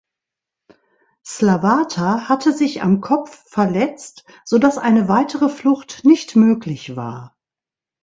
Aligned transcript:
Slavata 1.23 2.27
hatte 2.27 2.53
sich 2.53 2.81
am 2.81 3.01
Kopf 3.01 3.47
verletzt, 3.49 4.25
so 4.45 4.57
dass 4.57 4.79
eine 4.79 5.07
weitere 5.09 5.47
Flucht 5.47 6.05
nicht 6.05 6.35
möglich 6.35 6.95
war. 6.95 7.37